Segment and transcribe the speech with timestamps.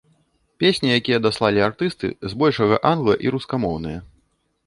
[0.61, 3.99] Песні, якія даслалі артысты, збольшага англа- і рускамоўныя.